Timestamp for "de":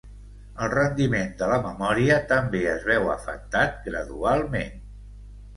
1.41-1.49